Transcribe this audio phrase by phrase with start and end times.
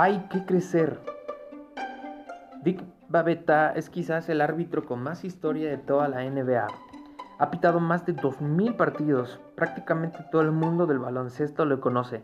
[0.00, 1.00] Hay que crecer.
[2.62, 6.68] Dick Babetta es quizás el árbitro con más historia de toda la NBA.
[7.40, 9.40] Ha pitado más de 2.000 partidos.
[9.56, 12.22] Prácticamente todo el mundo del baloncesto lo conoce.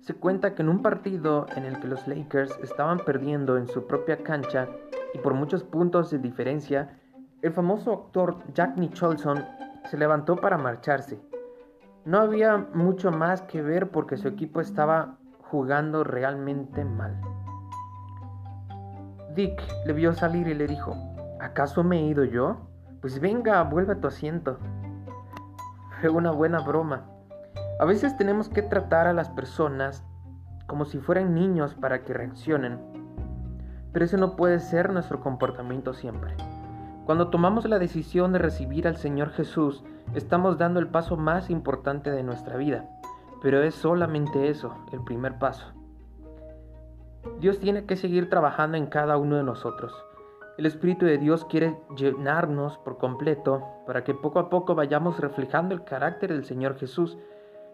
[0.00, 3.86] Se cuenta que en un partido en el que los Lakers estaban perdiendo en su
[3.86, 4.66] propia cancha
[5.14, 6.98] y por muchos puntos de diferencia,
[7.40, 9.44] el famoso actor Jack Nicholson
[9.88, 11.20] se levantó para marcharse.
[12.04, 15.19] No había mucho más que ver porque su equipo estaba
[15.50, 17.20] jugando realmente mal.
[19.34, 20.94] Dick le vio salir y le dijo,
[21.40, 22.68] ¿acaso me he ido yo?
[23.00, 24.58] Pues venga, vuelve a tu asiento.
[26.00, 27.06] Fue una buena broma.
[27.80, 30.04] A veces tenemos que tratar a las personas
[30.66, 32.78] como si fueran niños para que reaccionen,
[33.92, 36.36] pero ese no puede ser nuestro comportamiento siempre.
[37.06, 39.82] Cuando tomamos la decisión de recibir al Señor Jesús,
[40.14, 42.88] estamos dando el paso más importante de nuestra vida,
[43.40, 45.66] pero es solamente eso, el primer paso.
[47.38, 49.92] Dios tiene que seguir trabajando en cada uno de nosotros.
[50.58, 55.74] El Espíritu de Dios quiere llenarnos por completo para que poco a poco vayamos reflejando
[55.74, 57.16] el carácter del Señor Jesús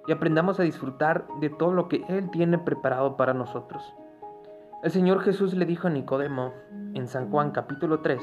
[0.06, 3.82] y aprendamos a disfrutar de todo lo que Él tiene preparado para nosotros.
[4.84, 6.52] El Señor Jesús le dijo a Nicodemo
[6.94, 8.20] en San Juan capítulo 3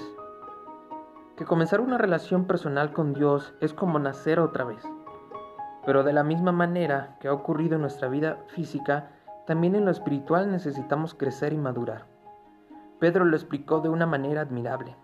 [1.36, 4.88] que comenzar una relación personal con Dios es como nacer otra vez.
[5.86, 9.10] Pero de la misma manera que ha ocurrido en nuestra vida física,
[9.46, 12.06] también en lo espiritual necesitamos crecer y madurar.
[13.00, 14.96] Pedro lo explicó de una manera admirable.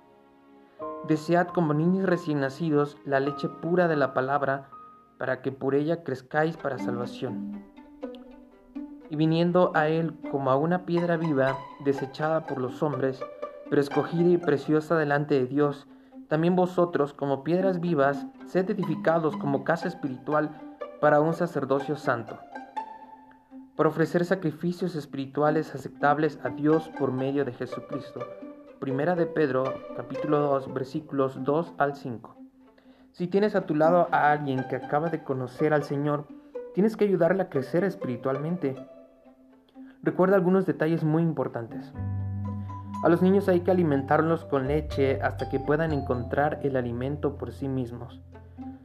[1.08, 4.70] Desead como niños recién nacidos la leche pura de la palabra
[5.18, 7.62] para que por ella crezcáis para salvación.
[9.10, 13.22] Y viniendo a él como a una piedra viva, desechada por los hombres,
[13.70, 15.88] pero escogida y preciosa delante de Dios,
[16.30, 20.52] también vosotros, como piedras vivas, sed edificados como casa espiritual
[21.00, 22.38] para un sacerdocio santo,
[23.78, 28.20] para ofrecer sacrificios espirituales aceptables a Dios por medio de Jesucristo.
[28.80, 29.64] Primera de Pedro,
[29.96, 32.36] capítulo 2, versículos 2 al 5.
[33.14, 36.28] Si tienes a tu lado a alguien que acaba de conocer al Señor,
[36.74, 38.76] tienes que ayudarle a crecer espiritualmente.
[40.04, 41.94] Recuerda algunos detalles muy importantes.
[43.04, 47.54] A los niños hay que alimentarlos con leche hasta que puedan encontrar el alimento por
[47.54, 48.22] sí mismos.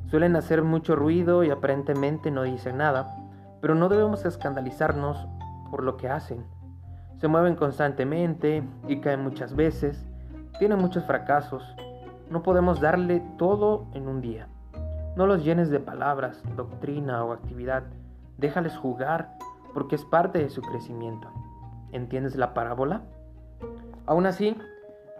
[0.07, 3.17] Suelen hacer mucho ruido y aparentemente no dicen nada,
[3.61, 5.27] pero no debemos escandalizarnos
[5.71, 6.45] por lo que hacen.
[7.19, 10.07] Se mueven constantemente y caen muchas veces,
[10.59, 11.65] tienen muchos fracasos.
[12.31, 14.49] No podemos darle todo en un día.
[15.17, 17.85] No los llenes de palabras, doctrina o actividad.
[18.39, 19.37] Déjales jugar
[19.73, 21.29] porque es parte de su crecimiento.
[21.93, 23.03] ¿Entiendes la parábola?
[24.07, 24.57] Aún así,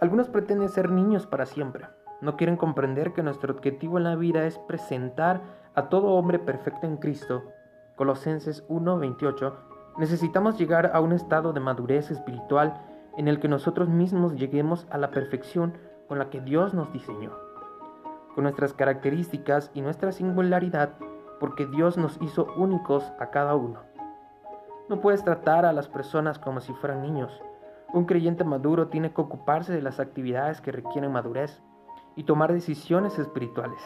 [0.01, 1.87] algunos pretenden ser niños para siempre.
[2.25, 5.43] No quieren comprender que nuestro objetivo en la vida es presentar
[5.75, 7.43] a todo hombre perfecto en Cristo.
[7.97, 9.53] Colosenses 1:28.
[9.99, 12.81] Necesitamos llegar a un estado de madurez espiritual
[13.19, 15.75] en el que nosotros mismos lleguemos a la perfección
[16.09, 17.31] con la que Dios nos diseñó.
[18.35, 20.95] Con nuestras características y nuestra singularidad,
[21.39, 23.81] porque Dios nos hizo únicos a cada uno.
[24.89, 27.43] No puedes tratar a las personas como si fueran niños.
[27.93, 31.61] Un creyente maduro tiene que ocuparse de las actividades que requieren madurez
[32.17, 33.81] y tomar decisiones espirituales.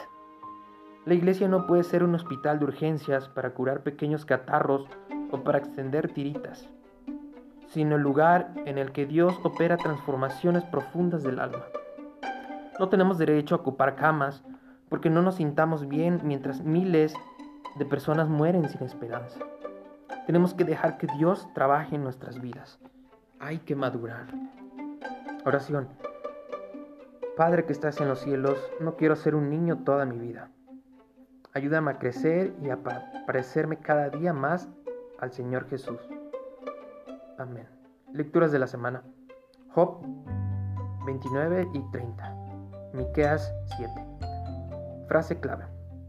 [1.05, 4.87] La iglesia no puede ser un hospital de urgencias para curar pequeños catarros
[5.31, 6.69] o para extender tiritas,
[7.69, 11.65] sino el lugar en el que Dios opera transformaciones profundas del alma.
[12.79, 14.45] No tenemos derecho a ocupar camas
[14.89, 17.15] porque no nos sintamos bien mientras miles
[17.79, 19.41] de personas mueren sin esperanza.
[20.27, 22.79] Tenemos que dejar que Dios trabaje en nuestras vidas
[23.41, 24.27] hay que madurar.
[25.45, 25.89] Oración.
[27.39, 30.51] Padre que estás en los cielos, no quiero ser un niño toda mi vida.
[31.55, 32.81] Ayúdame a crecer y a
[33.29, 34.69] parecerme cada día más
[35.21, 36.01] al Señor Jesús.
[37.39, 37.69] Amén.
[38.13, 39.05] Lecturas de la semana.
[39.73, 40.01] Job
[41.07, 42.37] 29 y 30.
[42.95, 43.93] Miqueas 7.
[45.07, 45.67] Frase clave.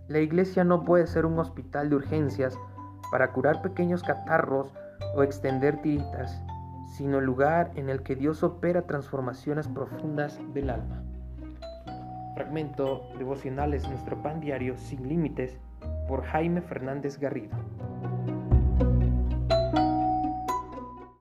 [0.08, 2.58] La iglesia no puede ser un hospital de urgencias
[3.12, 4.74] para curar pequeños catarros
[5.16, 6.42] o extender tiritas
[6.90, 11.04] sino el lugar en el que Dios opera transformaciones profundas del alma.
[12.34, 15.58] Fragmento devocional es nuestro pan diario sin límites
[16.08, 17.58] por Jaime Fernández Garrido.